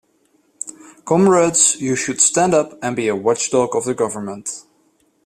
Comrades, 1.05 1.79
you 1.79 1.95
should 1.95 2.19
stand 2.21 2.55
up 2.55 2.71
and 2.81 2.95
be 2.95 3.07
a 3.07 3.15
watchdog 3.15 3.75
of 3.75 3.85
the 3.85 3.93
government. 3.93 4.63